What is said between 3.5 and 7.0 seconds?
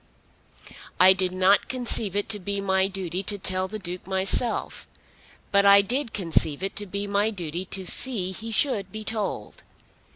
the Duke myself, but I did conceive it to